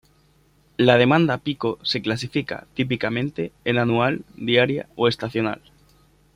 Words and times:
La 0.77 0.97
demanda 0.97 1.37
pico 1.37 1.77
se 1.83 2.01
clasifica 2.01 2.65
típicamente 2.73 3.51
en 3.65 3.77
anual, 3.77 4.25
diaria 4.35 4.89
o 4.95 5.07
estacional. 5.07 5.61